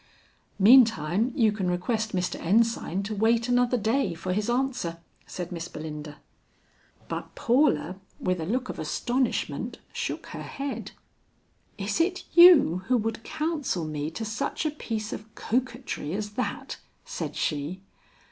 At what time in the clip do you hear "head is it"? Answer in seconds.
10.41-12.23